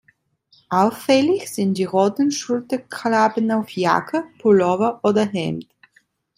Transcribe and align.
Auffällig 0.71 1.53
sind 1.53 1.75
die 1.77 1.83
roten 1.85 2.31
Schulterklappen 2.31 3.51
auf 3.51 3.69
Jacke, 3.69 4.23
Pullover 4.39 4.99
oder 5.03 5.25
Hemd. 5.27 5.67